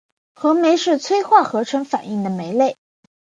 [0.33, 2.75] 合酶是催化合成反应的酶类。